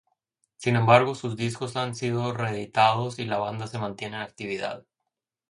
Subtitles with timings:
[0.55, 4.83] Sin embargo, sus discos han sido reeditados y la banda se mantiene en actividad.